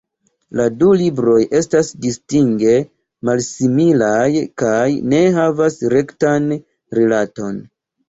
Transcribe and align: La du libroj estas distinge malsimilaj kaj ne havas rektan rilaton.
La 0.59 0.63
du 0.77 0.87
libroj 1.01 1.35
estas 1.59 1.91
distinge 2.07 2.73
malsimilaj 3.31 4.25
kaj 4.65 4.83
ne 5.15 5.23
havas 5.39 5.81
rektan 5.97 6.53
rilaton. 7.01 7.67